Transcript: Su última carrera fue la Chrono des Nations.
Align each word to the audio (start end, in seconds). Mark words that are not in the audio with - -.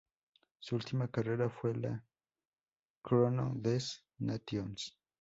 Su 0.57 0.73
última 0.77 1.09
carrera 1.11 1.47
fue 1.51 1.75
la 1.75 2.03
Chrono 3.03 3.53
des 3.53 4.03
Nations. 4.17 4.97